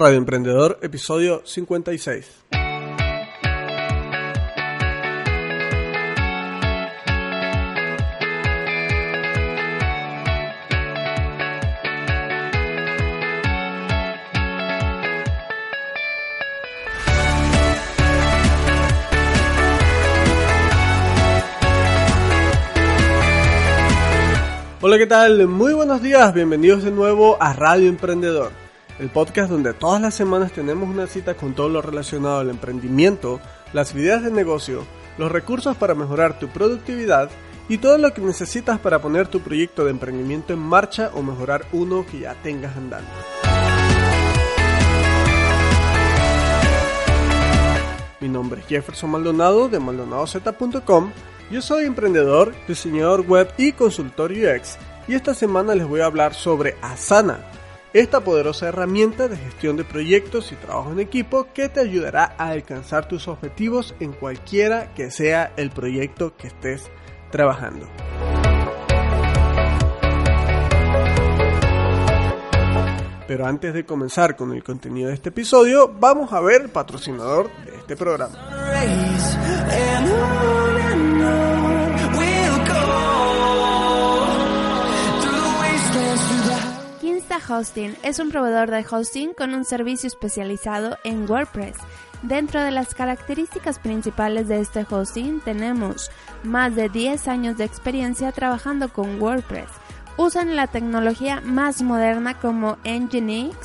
[0.00, 2.44] Radio Emprendedor, episodio 56.
[24.80, 25.46] Hola, ¿qué tal?
[25.46, 28.50] Muy buenos días, bienvenidos de nuevo a Radio Emprendedor,
[29.00, 33.40] el podcast donde todas las semanas tenemos una cita con todo lo relacionado al emprendimiento,
[33.72, 34.84] las ideas de negocio,
[35.16, 37.30] los recursos para mejorar tu productividad
[37.70, 41.64] y todo lo que necesitas para poner tu proyecto de emprendimiento en marcha o mejorar
[41.72, 43.08] uno que ya tengas andando.
[48.20, 51.10] Mi nombre es Jefferson Maldonado de MaldonadoZ.com
[51.50, 54.76] yo soy emprendedor, diseñador web y consultor UX
[55.08, 57.40] y esta semana les voy a hablar sobre Asana,
[57.92, 62.50] esta poderosa herramienta de gestión de proyectos y trabajo en equipo que te ayudará a
[62.50, 66.90] alcanzar tus objetivos en cualquiera que sea el proyecto que estés
[67.30, 67.88] trabajando.
[73.26, 77.48] Pero antes de comenzar con el contenido de este episodio, vamos a ver el patrocinador
[77.64, 78.36] de este programa.
[87.50, 91.76] Hosting es un proveedor de hosting con un servicio especializado en WordPress.
[92.22, 96.12] Dentro de las características principales de este hosting tenemos
[96.44, 99.68] más de 10 años de experiencia trabajando con WordPress.
[100.16, 103.56] Usan la tecnología más moderna como Nginx,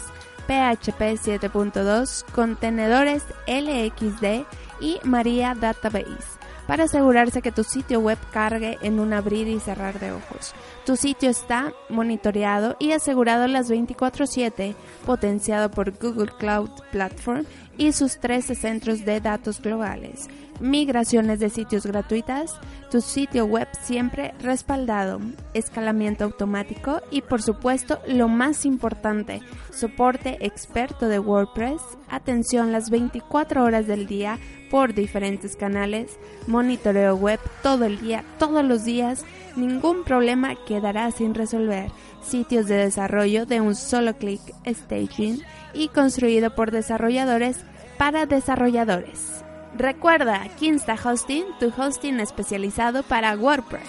[0.47, 4.45] PHP 7.2, contenedores LXD
[4.79, 6.35] y Maria Database
[6.67, 10.53] para asegurarse que tu sitio web cargue en un abrir y cerrar de ojos.
[10.85, 18.19] Tu sitio está monitoreado y asegurado las 24/7, potenciado por Google Cloud Platform y sus
[18.19, 20.27] 13 centros de datos globales.
[20.59, 22.53] Migraciones de sitios gratuitas,
[22.89, 25.19] tu sitio web siempre respaldado,
[25.53, 29.41] escalamiento automático y por supuesto lo más importante,
[29.71, 34.39] soporte experto de WordPress, atención las 24 horas del día
[34.71, 39.25] por diferentes canales, monitoreo web todo el día, todos los días,
[39.57, 41.89] ningún problema quedará sin resolver.
[42.21, 45.41] Sitios de desarrollo de un solo clic staging
[45.73, 47.59] y construido por desarrolladores
[47.97, 49.41] para desarrolladores.
[49.77, 53.87] Recuerda, Kinsta Hosting, tu hosting especializado para WordPress.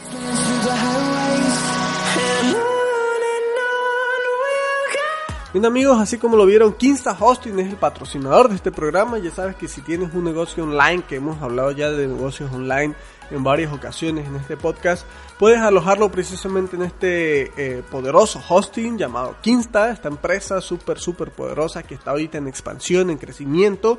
[5.53, 9.18] Bien amigos, así como lo vieron, Kinsta Hosting es el patrocinador de este programa.
[9.18, 12.94] Ya sabes que si tienes un negocio online, que hemos hablado ya de negocios online
[13.31, 15.06] en varias ocasiones en este podcast,
[15.38, 21.82] puedes alojarlo precisamente en este eh, poderoso hosting llamado Kinsta, esta empresa súper, súper poderosa
[21.82, 23.98] que está ahorita en expansión, en crecimiento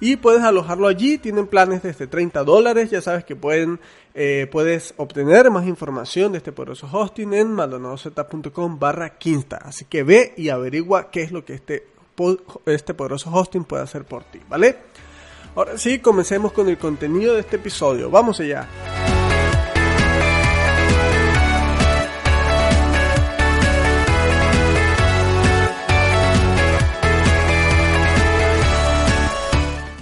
[0.00, 1.18] y puedes alojarlo allí.
[1.18, 2.90] Tienen planes desde 30 dólares.
[2.90, 3.80] Ya sabes que pueden,
[4.14, 9.14] eh, puedes obtener más información de este poderoso hosting en maldonadozcom barra.
[9.62, 11.86] Así que ve y averigua qué es lo que este,
[12.66, 14.76] este poderoso hosting puede hacer por ti, ¿vale?
[15.58, 18.08] Ahora sí, comencemos con el contenido de este episodio.
[18.08, 18.68] Vamos allá.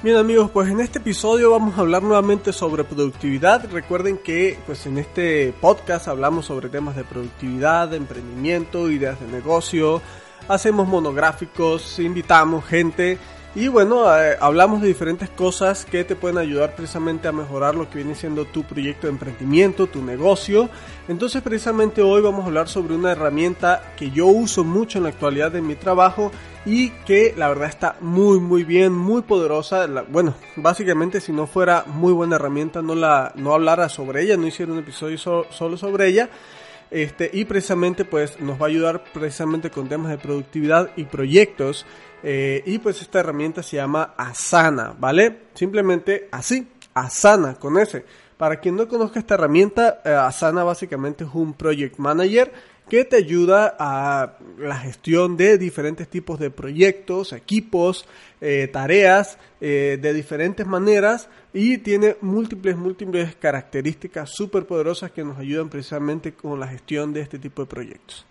[0.03, 3.67] Bien amigos, pues en este episodio vamos a hablar nuevamente sobre productividad.
[3.73, 10.03] Recuerden que pues en este podcast hablamos sobre temas de productividad, emprendimiento, ideas de negocio,
[10.49, 13.19] hacemos monográficos, invitamos gente
[13.57, 17.89] y bueno, eh, hablamos de diferentes cosas que te pueden ayudar precisamente a mejorar lo
[17.89, 20.69] que viene siendo tu proyecto de emprendimiento, tu negocio.
[21.09, 25.09] Entonces precisamente hoy vamos a hablar sobre una herramienta que yo uso mucho en la
[25.09, 26.33] actualidad de mi trabajo
[26.67, 29.87] y que la verdad está muy muy bien, muy poderosa.
[30.11, 34.47] bueno, básicamente si no fuera muy buena herramienta no la no hablara sobre ella, no
[34.47, 36.29] hiciera un episodio solo sobre ella.
[36.91, 41.85] Este, y precisamente pues nos va a ayudar precisamente con temas de productividad y proyectos
[42.23, 45.43] eh, y pues esta herramienta se llama Asana, ¿vale?
[45.55, 48.05] Simplemente así, Asana con ese.
[48.37, 52.53] Para quien no conozca esta herramienta, eh, Asana básicamente es un project manager
[52.89, 58.07] que te ayuda a la gestión de diferentes tipos de proyectos, equipos,
[58.41, 65.71] eh, tareas de diferentes maneras y tiene múltiples, múltiples características súper poderosas que nos ayudan
[65.71, 68.27] precisamente con la gestión de este tipo de proyectos.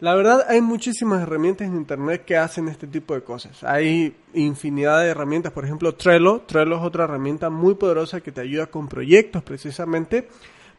[0.00, 3.64] La verdad hay muchísimas herramientas en internet que hacen este tipo de cosas.
[3.64, 6.42] Hay infinidad de herramientas, por ejemplo Trello.
[6.46, 10.28] Trello es otra herramienta muy poderosa que te ayuda con proyectos precisamente.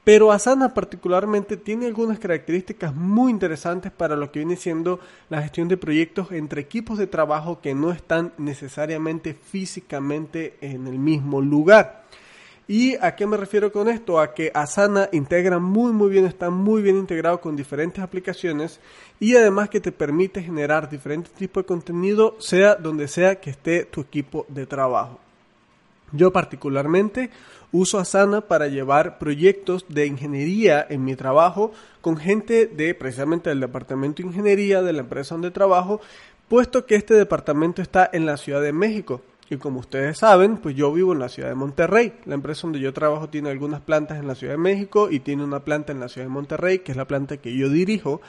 [0.06, 5.00] Pero Asana particularmente tiene algunas características muy interesantes para lo que viene siendo
[5.30, 11.00] la gestión de proyectos entre equipos de trabajo que no están necesariamente físicamente en el
[11.00, 12.06] mismo lugar.
[12.68, 14.20] ¿Y a qué me refiero con esto?
[14.20, 18.80] A que Asana integra muy muy bien, está muy bien integrado con diferentes aplicaciones
[19.20, 23.86] y además que te permite generar diferentes tipos de contenido sea donde sea que esté
[23.86, 25.20] tu equipo de trabajo.
[26.12, 27.30] Yo particularmente
[27.72, 31.72] uso Asana para llevar proyectos de ingeniería en mi trabajo
[32.02, 36.02] con gente de precisamente del departamento de ingeniería de la empresa donde trabajo,
[36.48, 39.22] puesto que este departamento está en la Ciudad de México.
[39.50, 42.14] Y como ustedes saben, pues yo vivo en la ciudad de Monterrey.
[42.26, 45.44] La empresa donde yo trabajo tiene algunas plantas en la Ciudad de México y tiene
[45.44, 48.22] una planta en la Ciudad de Monterrey, que es la planta que yo dirijo.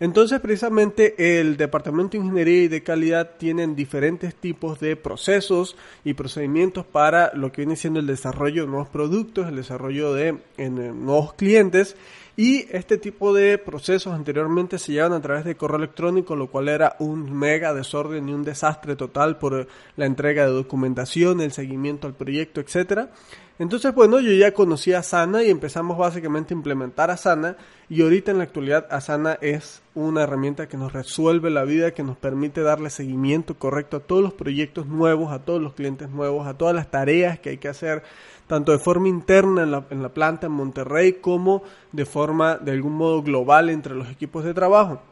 [0.00, 6.14] Entonces, precisamente el Departamento de Ingeniería y de Calidad tienen diferentes tipos de procesos y
[6.14, 11.34] procedimientos para lo que viene siendo el desarrollo de nuevos productos, el desarrollo de nuevos
[11.34, 11.96] clientes
[12.36, 16.68] y este tipo de procesos anteriormente se llevan a través de correo electrónico, lo cual
[16.68, 19.66] era un mega desorden y un desastre total por
[19.96, 23.10] la entrega de documentación, el seguimiento al proyecto, etcétera.
[23.58, 27.56] Entonces, bueno, yo ya conocí a Asana y empezamos básicamente a implementar Asana
[27.88, 32.04] y ahorita en la actualidad Asana es una herramienta que nos resuelve la vida, que
[32.04, 36.46] nos permite darle seguimiento correcto a todos los proyectos nuevos, a todos los clientes nuevos,
[36.46, 38.04] a todas las tareas que hay que hacer,
[38.46, 42.70] tanto de forma interna en la, en la planta en Monterrey como de forma de
[42.70, 45.02] algún modo global entre los equipos de trabajo.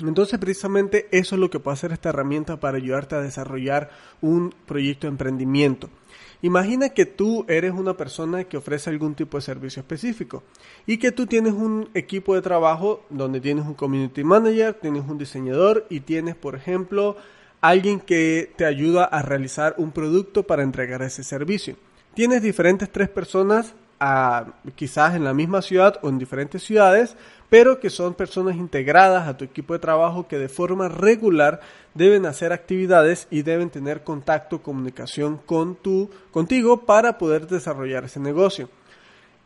[0.00, 3.90] Entonces precisamente eso es lo que puede hacer esta herramienta para ayudarte a desarrollar
[4.20, 5.88] un proyecto de emprendimiento.
[6.42, 10.42] Imagina que tú eres una persona que ofrece algún tipo de servicio específico
[10.86, 15.18] y que tú tienes un equipo de trabajo donde tienes un community manager, tienes un
[15.18, 17.16] diseñador y tienes, por ejemplo,
[17.60, 21.76] alguien que te ayuda a realizar un producto para entregar ese servicio.
[22.14, 23.74] Tienes diferentes tres personas
[24.74, 27.16] quizás en la misma ciudad o en diferentes ciudades,
[27.52, 31.60] pero que son personas integradas a tu equipo de trabajo que de forma regular
[31.92, 35.76] deben hacer actividades y deben tener contacto, comunicación con
[36.30, 38.70] contigo para poder desarrollar ese negocio.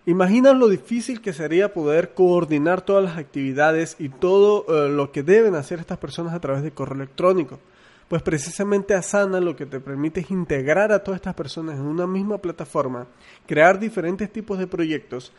[0.06, 5.24] Imagina lo difícil que sería poder coordinar todas las actividades y todo eh, lo que
[5.24, 7.58] deben hacer estas personas a través de correo electrónico.
[8.06, 12.06] Pues precisamente Asana lo que te permite es integrar a todas estas personas en una
[12.06, 13.08] misma plataforma,
[13.48, 15.32] crear diferentes tipos de proyectos,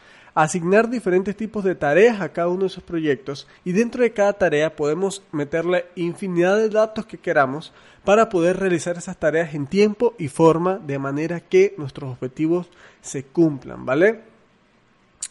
[0.43, 4.33] asignar diferentes tipos de tareas a cada uno de esos proyectos y dentro de cada
[4.33, 7.73] tarea podemos meterle infinidad de datos que queramos
[8.03, 12.69] para poder realizar esas tareas en tiempo y forma de manera que nuestros objetivos
[13.01, 14.21] se cumplan, ¿vale?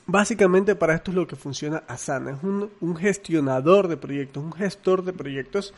[0.06, 4.52] Básicamente para esto es lo que funciona Asana, es un, un gestionador de proyectos, un
[4.52, 5.73] gestor de proyectos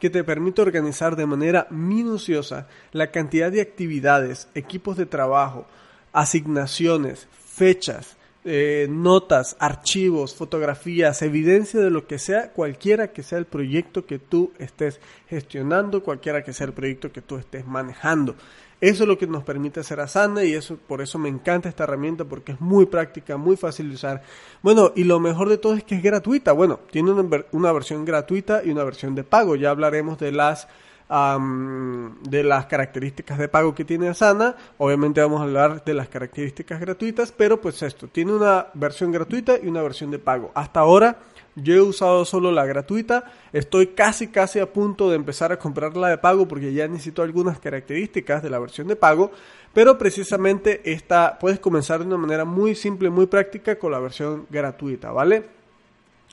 [0.00, 5.66] que te permite organizar de manera minuciosa la cantidad de actividades, equipos de trabajo,
[6.12, 13.46] asignaciones, fechas, eh, notas, archivos, fotografías, evidencia de lo que sea, cualquiera que sea el
[13.46, 18.34] proyecto que tú estés gestionando, cualquiera que sea el proyecto que tú estés manejando.
[18.80, 21.84] Eso es lo que nos permite hacer Asana y eso por eso me encanta esta
[21.84, 24.22] herramienta porque es muy práctica, muy fácil de usar.
[24.60, 26.50] Bueno, y lo mejor de todo es que es gratuita.
[26.50, 29.54] Bueno, tiene una, una versión gratuita y una versión de pago.
[29.54, 30.66] Ya hablaremos de las
[31.12, 34.56] de las características de pago que tiene Asana.
[34.78, 39.56] Obviamente vamos a hablar de las características gratuitas, pero pues esto, tiene una versión gratuita
[39.62, 40.50] y una versión de pago.
[40.54, 41.18] Hasta ahora
[41.54, 45.96] yo he usado solo la gratuita, estoy casi casi a punto de empezar a comprar
[45.98, 49.32] la de pago porque ya necesito algunas características de la versión de pago,
[49.74, 54.46] pero precisamente esta puedes comenzar de una manera muy simple, muy práctica con la versión
[54.48, 55.44] gratuita, ¿vale?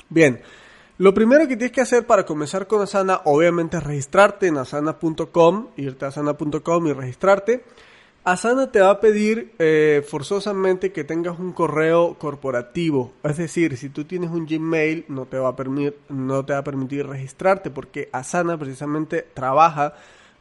[0.07, 0.41] Bien,
[0.99, 5.67] lo primero que tienes que hacer para comenzar con Asana, obviamente es registrarte en asana.com,
[5.77, 7.63] irte a asana.com y registrarte.
[8.25, 13.13] Asana te va a pedir eh, forzosamente que tengas un correo corporativo.
[13.23, 16.59] Es decir, si tú tienes un Gmail, no te va a, permitir, no te va
[16.59, 19.93] a permitir registrarte porque Asana precisamente trabaja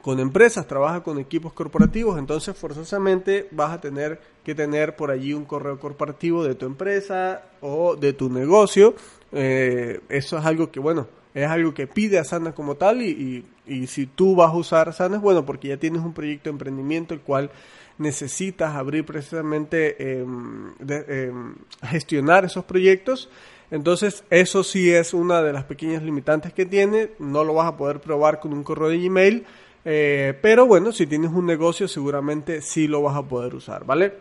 [0.02, 5.34] con empresas, trabaja con equipos corporativos, entonces forzosamente vas a tener que tener por allí
[5.34, 8.96] un correo corporativo de tu empresa o de tu negocio
[9.32, 13.87] eh, eso es algo que, bueno, es algo que pide Asana como tal y, y,
[13.87, 17.14] si tú vas a usar Asana es bueno porque ya tienes un proyecto de emprendimiento
[17.14, 17.50] el cual
[17.99, 23.28] necesitas abrir precisamente em, em, gestionar esos proyectos.
[23.70, 27.11] Entonces, eso sí es una de las pequeñas limitantes que tiene.
[27.18, 29.44] No lo vas a poder probar con un correo de Gmail.
[29.85, 34.14] Eh, pero bueno, si tienes un negocio, seguramente sí lo vas a poder usar, ¿vale?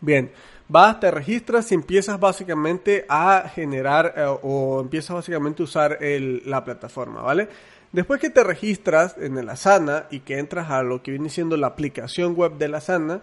[0.00, 0.30] Bien,
[0.70, 6.64] vas, te registras y empiezas básicamente a generar eh, o empiezas básicamente a usar la
[6.64, 7.48] plataforma, ¿vale?
[7.92, 11.56] Después que te registras en el Asana y que entras a lo que viene siendo
[11.56, 13.20] la aplicación web de la Asana,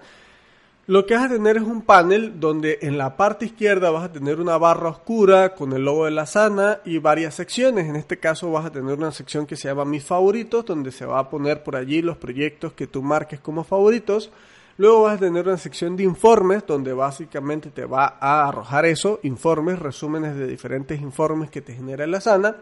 [0.87, 4.11] lo que vas a tener es un panel donde en la parte izquierda vas a
[4.13, 7.89] tener una barra oscura con el logo de la sana y varias secciones.
[7.89, 11.05] En este caso vas a tener una sección que se llama mis favoritos, donde se
[11.05, 14.31] va a poner por allí los proyectos que tú marques como favoritos.
[14.77, 19.19] Luego vas a tener una sección de informes, donde básicamente te va a arrojar eso,
[19.23, 22.57] informes, resúmenes de diferentes informes que te genera la sana.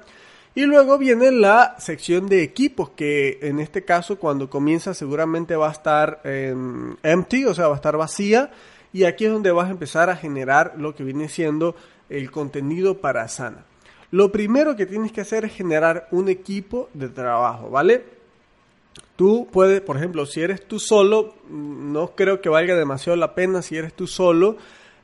[0.57, 5.67] Y luego viene la sección de equipos, que en este caso cuando comienza seguramente va
[5.67, 8.50] a estar empty, o sea, va a estar vacía.
[8.93, 11.75] Y aquí es donde vas a empezar a generar lo que viene siendo
[12.07, 13.65] el contenido para Sana.
[14.12, 18.05] Lo primero que tienes que hacer es generar un equipo de trabajo, ¿vale?
[19.15, 23.62] Tú puedes, por ejemplo, si eres tú solo, no creo que valga demasiado la pena
[23.62, 24.57] si eres tú solo,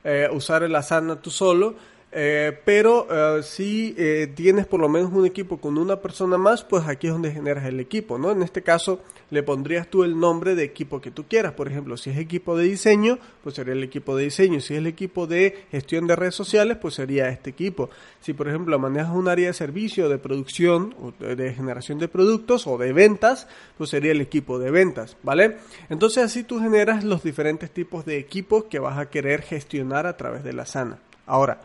[0.04, 1.76] eh, usar el Asana tú solo
[2.14, 6.62] eh, pero eh, si eh, tienes por lo menos un equipo con una persona más,
[6.62, 8.30] pues aquí es donde generas el equipo, ¿no?
[8.30, 9.00] En este caso
[9.30, 11.54] le pondrías tú el nombre de equipo que tú quieras.
[11.54, 14.60] Por ejemplo, si es equipo de diseño, pues sería el equipo de diseño.
[14.60, 17.88] Si es el equipo de gestión de redes sociales, pues sería este equipo.
[18.20, 22.66] Si por ejemplo manejas un área de servicio, de producción, o de generación de productos
[22.66, 25.56] o de ventas, pues sería el equipo de ventas, ¿vale?
[25.88, 30.18] Entonces así tú generas los diferentes tipos de equipos que vas a querer gestionar a
[30.18, 30.98] través de la sana.
[31.24, 31.60] Ahora,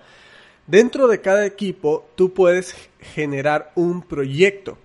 [0.68, 4.78] Dentro de cada equipo tú puedes generar un proyecto.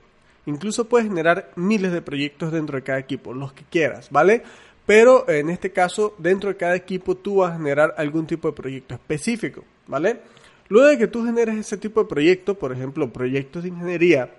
[0.46, 4.44] Incluso puedes generar miles de proyectos dentro de cada equipo, los que quieras, ¿vale?
[4.86, 8.54] Pero en este caso, dentro de cada equipo tú vas a generar algún tipo de
[8.54, 10.20] proyecto específico, ¿vale?
[10.68, 14.30] Luego de que tú generes ese tipo de proyecto, por ejemplo, proyectos de ingeniería,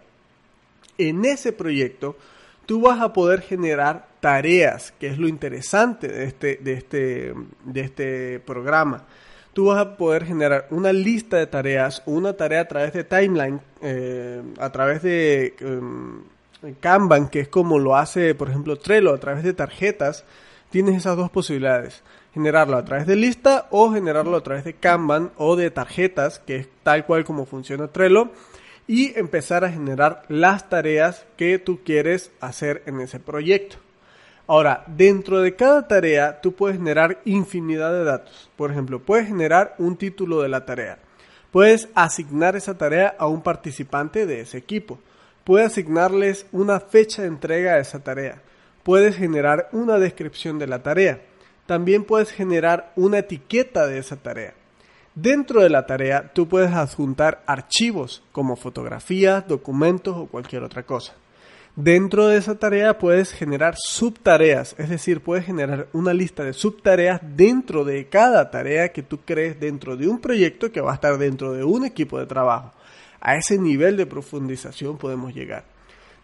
[0.97, 2.15] en ese proyecto
[2.65, 7.33] tú vas a poder generar tareas, que es lo interesante de este, de este,
[7.65, 9.05] de este programa
[9.53, 13.61] tú vas a poder generar una lista de tareas, una tarea a través de timeline,
[13.81, 16.23] eh, a través de em,
[16.79, 20.25] Kanban, que es como lo hace, por ejemplo, Trello, a través de tarjetas,
[20.69, 22.03] tienes esas dos posibilidades.
[22.33, 26.55] Generarlo a través de lista o generarlo a través de Kanban o de tarjetas, que
[26.55, 28.31] es tal cual como funciona Trello,
[28.87, 33.82] y empezar a generar las tareas que tú quieres hacer en ese proyecto.
[34.45, 38.49] Ahora, dentro de cada tarea tú puedes generar infinidad de datos.
[38.57, 40.99] Por ejemplo, puedes generar un título de la tarea.
[41.51, 44.99] Puedes asignar esa tarea a un participante de ese equipo.
[45.45, 48.41] Puedes asignarles una fecha de entrega a esa tarea.
[48.83, 51.21] Puedes generar una descripción de la tarea.
[51.65, 54.55] También puedes generar una etiqueta de esa tarea.
[55.15, 61.13] Dentro de la tarea tú puedes adjuntar archivos como fotografías, documentos o cualquier otra cosa.
[61.75, 67.19] Dentro de esa tarea puedes generar subtareas, es decir, puedes generar una lista de subtareas
[67.35, 71.17] dentro de cada tarea que tú crees dentro de un proyecto que va a estar
[71.17, 72.73] dentro de un equipo de trabajo.
[73.19, 75.63] A ese nivel de profundización podemos llegar.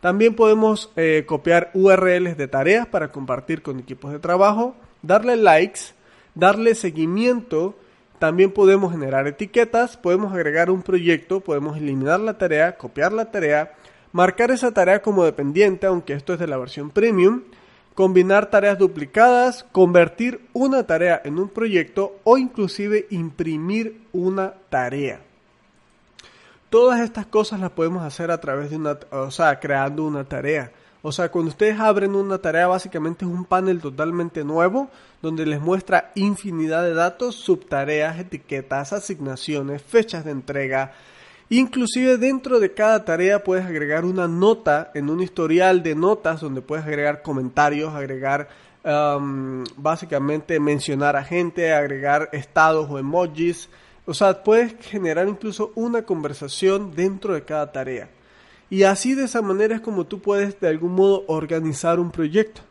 [0.02, 5.80] También podemos eh, copiar URLs de tareas para compartir con equipos de trabajo, darle likes,
[6.36, 7.76] darle seguimiento,
[8.20, 13.74] también podemos generar etiquetas, podemos agregar un proyecto, podemos eliminar la tarea, copiar la tarea,
[14.12, 17.44] marcar esa tarea como dependiente, aunque esto es de la versión premium,
[17.96, 25.22] combinar tareas duplicadas, convertir una tarea en un proyecto o inclusive imprimir una tarea.
[26.70, 30.72] Todas estas cosas las podemos hacer a través de una, o sea, creando una tarea.
[31.02, 34.90] O sea, cuando ustedes abren una tarea, básicamente es un panel totalmente nuevo
[35.22, 40.94] donde les muestra infinidad de datos, subtareas, etiquetas, asignaciones, fechas de entrega,
[41.52, 46.62] Inclusive dentro de cada tarea puedes agregar una nota en un historial de notas donde
[46.62, 48.50] puedes agregar comentarios, agregar
[49.76, 53.68] básicamente mencionar a gente, agregar estados o emojis.
[54.06, 58.10] O sea, puedes generar incluso una conversación dentro de cada tarea.
[58.70, 62.62] Y así de esa manera es como tú puedes de algún modo organizar un proyecto.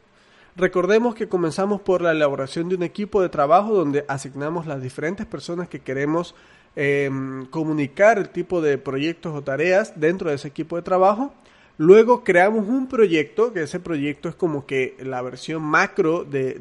[0.56, 5.26] Recordemos que comenzamos por la elaboración de un equipo de trabajo donde asignamos las diferentes
[5.26, 6.34] personas que queremos
[6.80, 11.34] Em, comunicar el tipo de proyectos o tareas dentro de ese equipo de trabajo.
[11.76, 16.54] Luego creamos un proyecto, que ese proyecto es como que la versión macro de,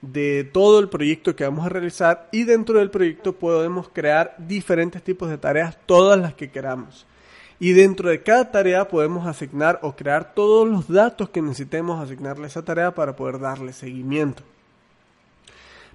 [0.00, 5.02] de, todo el proyecto que vamos a realizar y dentro del proyecto podemos crear diferentes
[5.02, 7.06] tipos de tareas, todas las que queramos.
[7.60, 12.44] Y dentro de cada tarea podemos asignar o crear todos los datos que necesitemos asignarle
[12.44, 14.42] a esa tarea para poder darle seguimiento.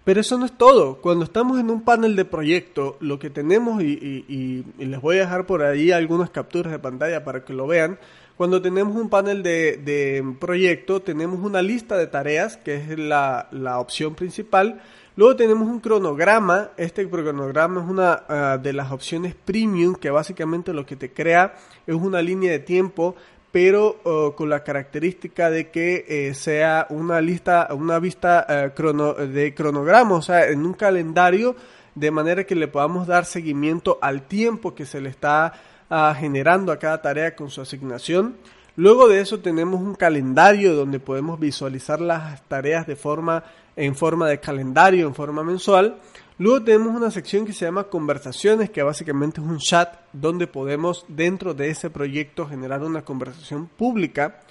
[0.07, 1.01] Pero eso no es todo.
[1.01, 5.45] Cuando estamos en un panel de proyecto, lo que tenemos, y, les voy a dejar
[5.45, 7.99] por ahí algunas capturas de pantalla para que lo vean,
[8.37, 13.49] cuando tenemos un panel de, proyecto, tenemos una lista de tareas, que es la,
[13.81, 14.81] opción principal.
[15.17, 16.69] Luego tenemos un cronograma.
[16.77, 21.55] Este cronograma es una ah, de las opciones premium, que básicamente lo que te crea
[21.85, 23.17] es una línea de tiempo
[23.57, 29.15] pero oh, con la característica de que eh, sea una lista, una vista eh, crono,
[29.15, 31.55] de cronograma, o sea, en un calendario,
[31.95, 35.53] de manera que le podamos dar seguimiento al tiempo que se le está
[35.89, 38.35] ah, generando a cada tarea con su asignación.
[38.77, 45.07] Luego de eso tenemos un calendario donde podemos visualizar las tareas en forma de calendario,
[45.07, 45.97] en forma mensual.
[46.37, 51.05] Luego tenemos una sección que se llama conversaciones, que básicamente es un chat donde podemos
[51.07, 54.41] dentro de ese proyecto generar una conversación pública.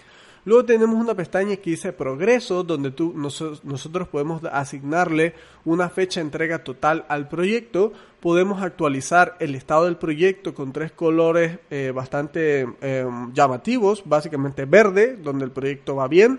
[0.47, 5.35] Luego tenemos una pestaña que dice progreso, donde tú, nosotros podemos asignarle
[5.67, 7.93] una fecha de entrega total al proyecto.
[8.21, 15.17] Podemos actualizar el estado del proyecto con tres colores eh, bastante eh, llamativos, básicamente verde,
[15.17, 16.39] donde el proyecto va bien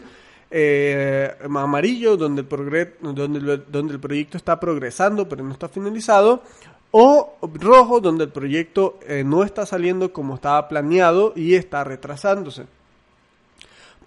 [0.49, 6.41] eh, amarillo donde el, donde, donde el proyecto está progresando pero no está finalizado,
[6.91, 12.65] o rojo donde el proyecto eh, no está saliendo como estaba planeado y está retrasándose.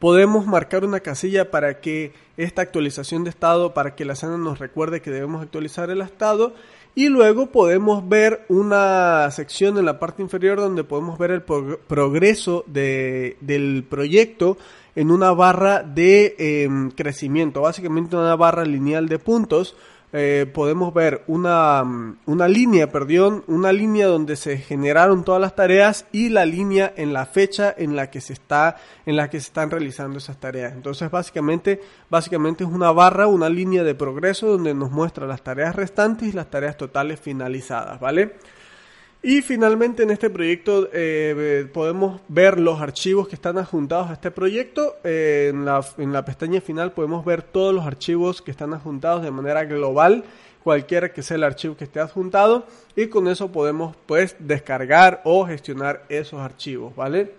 [0.01, 4.59] Podemos marcar una casilla para que esta actualización de estado, para que la SANA nos
[4.59, 6.55] recuerde que debemos actualizar el estado
[6.95, 12.65] y luego podemos ver una sección en la parte inferior donde podemos ver el progreso
[12.67, 14.57] de, del proyecto
[14.97, 19.77] en una barra de em, crecimiento, básicamente una barra lineal de puntos.
[20.13, 21.85] Eh, podemos ver una,
[22.27, 27.13] una línea, perdón, una línea donde se generaron todas las tareas y la línea en
[27.13, 28.77] la fecha en la que se está,
[29.07, 30.73] en la que se están realizando esas tareas.
[30.73, 35.77] Entonces, básicamente, básicamente es una barra, una línea de progreso donde nos muestra las tareas
[35.77, 38.35] restantes y las tareas totales finalizadas, ¿vale?
[39.23, 44.31] Y finalmente en este proyecto eh, podemos ver los archivos que están adjuntados a este
[44.31, 44.97] proyecto.
[45.05, 49.65] Eh, en, la, pestaña final podemos ver todos los archivos que están adjuntados de manera
[49.65, 50.25] global,
[50.65, 52.65] cualquiera que sea el archivo que esté adjuntado.
[52.97, 57.35] Y con eso podemos pues descargar o gestionar esos archivos, ¿vale?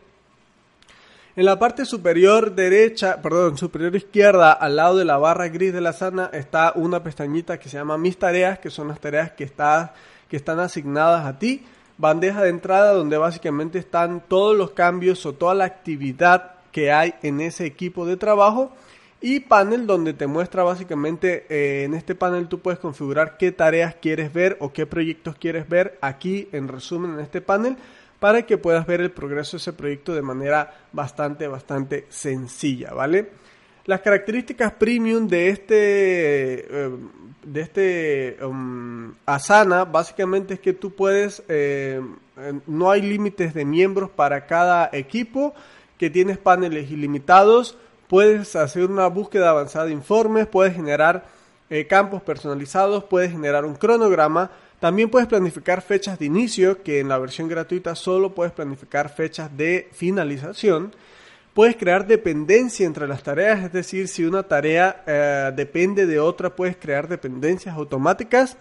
[1.36, 5.82] En la parte superior derecha, perdón, superior izquierda, al lado de la barra gris de
[5.82, 9.46] la sana, está una pestañita que se llama Mis tareas, que son las tareas que
[9.46, 9.96] está
[10.32, 11.66] que están asignadas a ti.
[11.98, 17.16] Bandeja de entrada donde básicamente están todos los cambios o toda la actividad que hay
[17.22, 18.72] en ese equipo de trabajo.
[19.20, 23.94] Y panel donde te muestra básicamente eh, en este panel tú puedes configurar qué tareas
[23.96, 27.76] quieres ver o qué proyectos quieres ver aquí en resumen en este panel
[28.22, 33.32] para que puedas ver el progreso de ese proyecto de manera bastante, bastante sencilla, ¿vale?
[33.86, 36.92] Las características premium de este eh,
[37.44, 42.02] de este um, Asana básicamente es que tú puedes, eh,
[42.68, 45.54] no hay límites de miembros para cada equipo,
[45.98, 51.26] que tienes paneles ilimitados, puedes hacer una búsqueda avanzada de informes, puedes generar
[51.70, 57.08] eh, campos personalizados, puedes generar un cronograma, también puedes planificar fechas de inicio, que en
[57.08, 60.92] la versión gratuita solo puedes planificar fechas de finalización
[61.54, 66.56] Puedes crear dependencia entre las tareas, es decir, si una tarea eh, depende de otra,
[66.56, 68.56] puedes crear dependencias automáticas.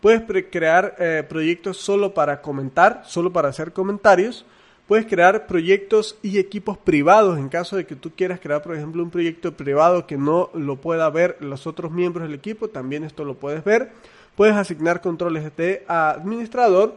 [0.00, 4.46] Puedes crear eh, proyectos solo para comentar, solo para hacer comentarios.
[4.86, 9.02] Puedes crear proyectos y equipos privados en caso de que tú quieras crear, por ejemplo,
[9.02, 12.68] un proyecto privado que no lo pueda ver los otros miembros del equipo.
[12.68, 13.90] También esto lo puedes ver.
[14.36, 16.94] Puedes asignar controles de administrador.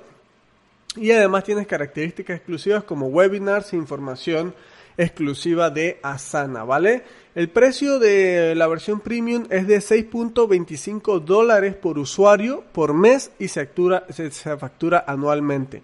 [0.95, 4.53] Y además tienes características exclusivas como webinars, información
[4.97, 7.03] exclusiva de Asana, ¿vale?
[7.33, 13.47] El precio de la versión premium es de 6.25 dólares por usuario por mes y
[13.47, 15.81] se factura, se, factura anualmente.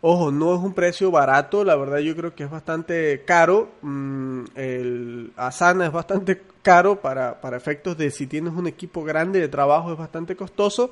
[0.00, 3.72] Ojo, no es un precio barato, la verdad yo creo que es bastante caro.
[3.82, 9.40] Mm, el Asana es bastante caro para, para efectos de si tienes un equipo grande
[9.40, 10.90] de trabajo es bastante costoso.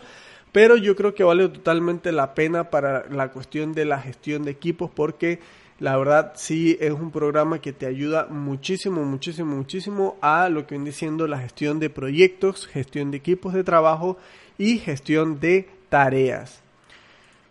[0.50, 4.50] Pero yo creo que vale totalmente la pena para la cuestión de la gestión de
[4.50, 5.40] equipos porque
[5.82, 10.76] la verdad sí es un programa que te ayuda muchísimo, muchísimo, muchísimo a lo que
[10.76, 14.16] viene siendo la gestión de proyectos, gestión de equipos de trabajo
[14.56, 16.60] y gestión de tareas.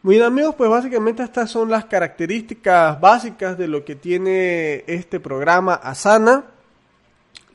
[0.02, 5.20] Muy bien amigos, pues básicamente estas son las características básicas de lo que tiene este
[5.20, 6.46] programa Asana.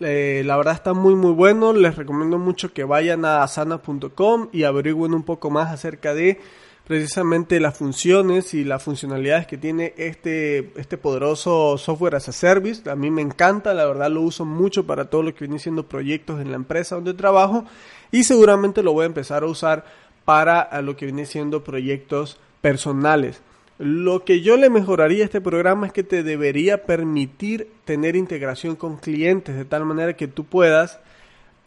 [0.01, 4.65] Eh, la verdad está muy muy bueno, les recomiendo mucho que vayan a asana.com y
[4.65, 6.39] averigüen un poco más acerca de
[6.87, 12.89] precisamente las funciones y las funcionalidades que tiene este, este poderoso software as a service.
[12.89, 15.89] A mí me encanta, la verdad lo uso mucho para todo lo que viene siendo
[15.89, 17.65] proyectos en la empresa donde trabajo
[18.13, 19.85] y seguramente lo voy a empezar a usar
[20.25, 23.41] para lo que viene siendo proyectos personales.
[23.79, 28.77] Lo que yo le mejoraría a este programa es que te debería permitir tener integración
[28.77, 31.01] con clientes de tal manera que tú puedas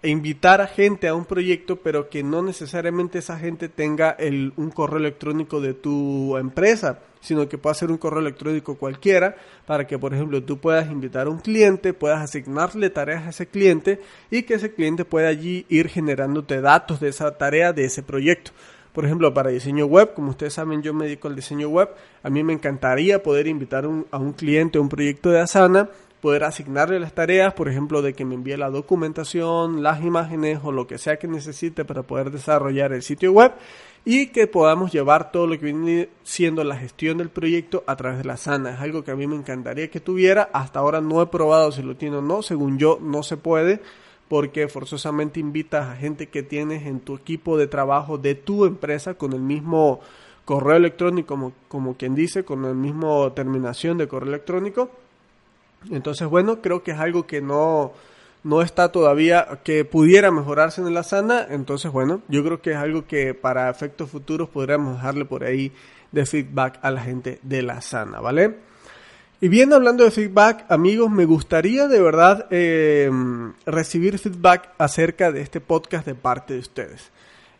[0.03, 4.71] invitar a gente a un proyecto, pero que no necesariamente esa gente tenga el, un
[4.71, 9.35] correo electrónico de tu empresa, sino que pueda ser un correo electrónico cualquiera
[9.65, 13.47] para que, por ejemplo, tú puedas invitar a un cliente, puedas asignarle tareas a ese
[13.47, 13.99] cliente
[14.31, 18.51] y que ese cliente pueda allí ir generándote datos de esa tarea, de ese proyecto.
[18.93, 21.89] Por ejemplo, para diseño web, como ustedes saben, yo me dedico al diseño web.
[22.23, 25.89] A mí me encantaría poder invitar a un cliente a un proyecto de Asana
[26.21, 30.71] poder asignarle las tareas, por ejemplo, de que me envíe la documentación, las imágenes o
[30.71, 33.53] lo que sea que necesite para poder desarrollar el sitio web
[34.05, 38.17] y que podamos llevar todo lo que viene siendo la gestión del proyecto a través
[38.19, 38.71] de la sana.
[38.71, 40.49] Es algo que a mí me encantaría que tuviera.
[40.53, 42.41] Hasta ahora no he probado si lo tiene o no.
[42.41, 43.81] Según yo, no se puede
[44.27, 49.15] porque forzosamente invitas a gente que tienes en tu equipo de trabajo de tu empresa
[49.15, 50.01] con el mismo
[50.45, 54.91] correo electrónico, como, como quien dice, con la misma terminación de correo electrónico
[55.91, 57.93] entonces, bueno, creo que es algo que no,
[58.43, 61.47] no está todavía, que pudiera mejorarse en la sana.
[61.49, 65.71] Entonces, bueno, yo creo que es algo que para efectos futuros podríamos dejarle por ahí
[66.11, 68.55] de feedback a la gente de la sana, ¿vale?
[69.41, 73.09] Y bien, hablando de feedback, amigos, me gustaría de verdad eh,
[73.65, 77.09] recibir feedback acerca de este podcast de parte de ustedes.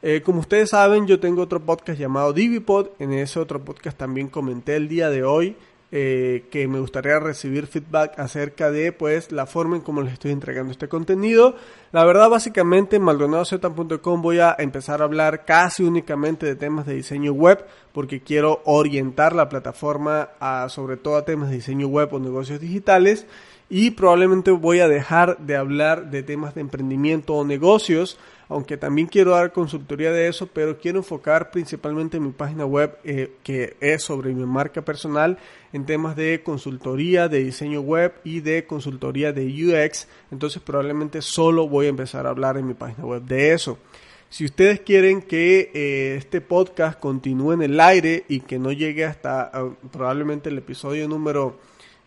[0.01, 2.87] Eh, como ustedes saben, yo tengo otro podcast llamado Divipod.
[2.99, 5.55] En ese otro podcast también comenté el día de hoy
[5.91, 10.31] eh, que me gustaría recibir feedback acerca de pues la forma en cómo les estoy
[10.31, 11.55] entregando este contenido.
[11.91, 16.93] La verdad básicamente en maldonadozeta.com voy a empezar a hablar casi únicamente de temas de
[16.93, 22.13] diseño web porque quiero orientar la plataforma a sobre todo a temas de diseño web
[22.13, 23.25] o negocios digitales
[23.67, 29.07] y probablemente voy a dejar de hablar de temas de emprendimiento o negocios aunque también
[29.07, 33.77] quiero dar consultoría de eso, pero quiero enfocar principalmente en mi página web, eh, que
[33.79, 35.37] es sobre mi marca personal,
[35.71, 40.07] en temas de consultoría, de diseño web y de consultoría de UX.
[40.31, 43.77] Entonces probablemente solo voy a empezar a hablar en mi página web de eso.
[44.31, 49.05] Si ustedes quieren que eh, este podcast continúe en el aire y que no llegue
[49.05, 51.59] hasta ah, probablemente el episodio número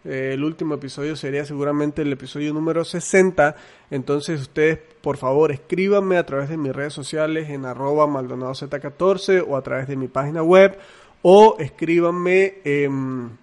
[0.05, 3.55] eh, el último episodio sería seguramente el episodio número 60.
[3.91, 9.57] Entonces ustedes, por favor, escríbanme a través de mis redes sociales en arroba maldonado14 o
[9.57, 10.77] a través de mi página web
[11.23, 13.39] o escríbanme en,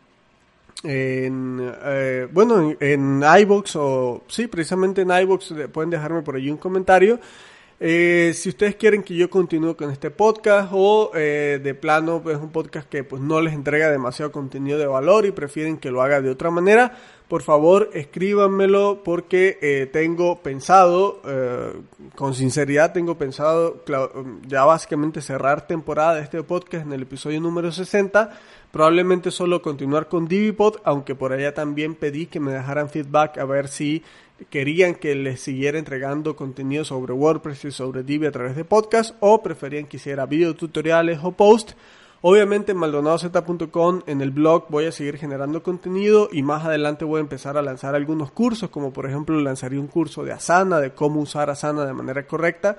[0.84, 6.58] eh, bueno, en, en iBox o sí, precisamente en iBox pueden dejarme por allí un
[6.58, 7.20] comentario
[7.82, 12.38] eh, si ustedes quieren que yo continúe con este podcast o eh, de plano es
[12.38, 16.02] un podcast que pues no les entrega demasiado contenido de valor y prefieren que lo
[16.02, 16.98] haga de otra manera,
[17.30, 21.22] por favor escríbanmelo porque eh, tengo pensado,
[22.16, 23.84] con sinceridad tengo pensado
[24.46, 28.32] ya básicamente cerrar temporada de este podcast en el episodio número 60.
[28.72, 33.46] Probablemente solo continuar con Divipod, aunque por allá también pedí que me dejaran feedback a
[33.46, 34.04] ver si
[34.50, 39.16] querían que les siguiera entregando contenido sobre WordPress y sobre Divi a través de podcast
[39.20, 41.72] o preferían que hiciera video tutoriales o post.
[42.22, 47.20] Obviamente en maldonadozeta.com en el blog voy a seguir generando contenido y más adelante voy
[47.20, 50.92] a empezar a lanzar algunos cursos, como por ejemplo lanzaría un curso de Asana, de
[50.92, 52.78] cómo usar Asana de manera correcta.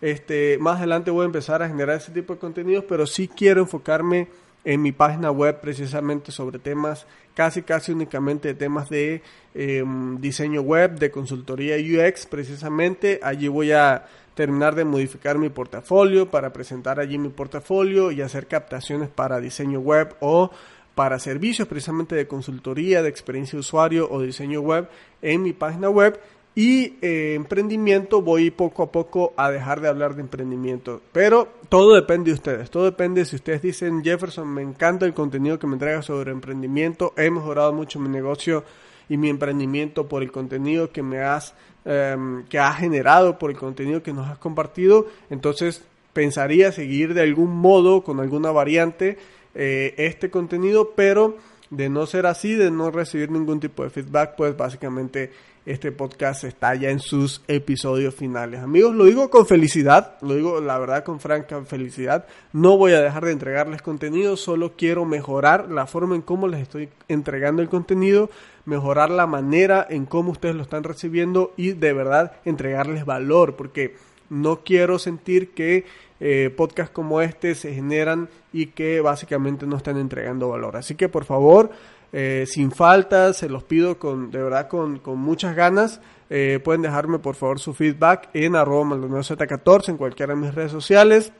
[0.00, 3.62] Este, más adelante voy a empezar a generar ese tipo de contenidos, pero sí quiero
[3.62, 4.28] enfocarme
[4.66, 9.22] en mi página web precisamente sobre temas, casi casi únicamente temas de
[9.54, 13.20] em, diseño web, de consultoría UX precisamente.
[13.22, 18.48] Allí voy a terminar de modificar mi portafolio para presentar allí mi portafolio y hacer
[18.48, 20.50] captaciones para diseño web o
[20.96, 24.88] para servicios precisamente de consultoría, de experiencia de usuario o diseño web
[25.22, 26.18] en mi página web
[26.58, 31.02] y eh, emprendimiento voy poco a poco a dejar de hablar de emprendimiento.
[31.12, 32.70] Pero todo depende de ustedes.
[32.70, 37.12] Todo depende si ustedes dicen, Jefferson, me encanta el contenido que me entrega sobre emprendimiento.
[37.18, 38.64] He mejorado mucho mi negocio
[39.06, 43.58] y mi emprendimiento por el contenido que me has, em, que has generado, por el
[43.58, 45.08] contenido que nos has compartido.
[45.28, 49.18] Entonces pensaría seguir de algún modo, con alguna variante,
[49.54, 51.36] eh, este contenido, pero
[51.68, 55.32] de no ser así, de no recibir ningún tipo de feedback, pues básicamente
[55.66, 58.60] este podcast está ya en sus episodios finales.
[58.60, 62.24] Amigos, lo digo con felicidad, lo digo la verdad con franca felicidad.
[62.52, 66.60] No voy a dejar de entregarles contenido, solo quiero mejorar la forma en cómo les
[66.62, 68.30] estoy entregando el contenido,
[68.64, 73.96] mejorar la manera en cómo ustedes lo están recibiendo y de verdad entregarles valor, porque
[74.30, 75.84] no quiero sentir que
[76.18, 80.76] eh, podcasts como este se generan y que básicamente no están entregando valor.
[80.76, 81.70] Así que por favor,
[82.12, 86.00] eh, sin falta, se los pido con, de verdad con, muchas ganas.
[86.28, 90.72] Eh, pueden dejarme por favor su feedback en arroba maldonado14 en cualquiera de mis redes
[90.72, 91.32] sociales,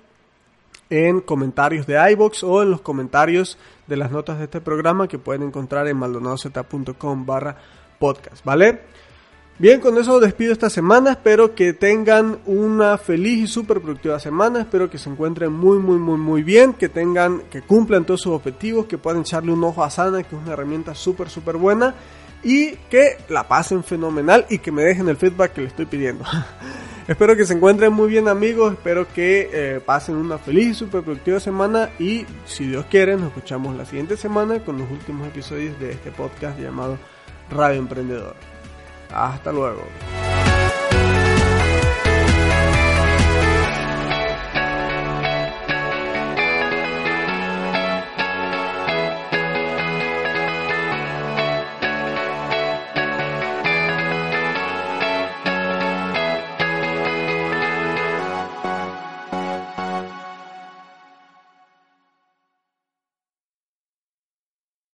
[0.90, 5.18] en comentarios de iBox o en los comentarios de las notas de este programa que
[5.18, 7.57] pueden encontrar en maldonadozeta.com barra
[7.98, 8.81] podcast, ¿vale?
[9.58, 11.12] Bien, con eso despido esta semana.
[11.12, 14.60] Espero que tengan una feliz y súper productiva semana.
[14.60, 16.74] Espero que se encuentren muy, muy, muy, muy bien.
[16.74, 18.84] Que tengan, que cumplan todos sus objetivos.
[18.84, 21.94] Que puedan echarle un ojo a Sana, que es una herramienta súper, súper buena.
[22.42, 26.24] Y que la pasen fenomenal y que me dejen el feedback que le estoy pidiendo.
[27.08, 28.74] espero que se encuentren muy bien, amigos.
[28.74, 31.88] Espero que eh, pasen una feliz y súper productiva semana.
[31.98, 36.10] Y si Dios quiere, nos escuchamos la siguiente semana con los últimos episodios de este
[36.10, 36.98] podcast llamado
[37.50, 38.55] Radio Emprendedor.
[39.12, 39.82] Hasta luego.